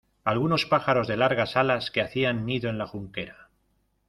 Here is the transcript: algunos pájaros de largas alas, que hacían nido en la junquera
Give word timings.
algunos 0.23 0.65
pájaros 0.65 1.07
de 1.07 1.15
largas 1.15 1.55
alas, 1.55 1.91
que 1.91 2.01
hacían 2.01 2.43
nido 2.47 2.71
en 2.71 2.79
la 2.79 2.87
junquera 2.87 3.51